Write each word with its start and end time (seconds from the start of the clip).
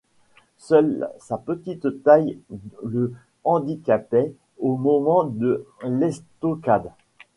Seule 0.57 1.07
sa 1.19 1.37
petite 1.37 2.01
taille 2.01 2.39
le 2.83 3.13
handicapait 3.43 4.33
au 4.57 4.75
moment 4.75 5.25
de 5.25 5.67
l’estocade. 5.83 6.89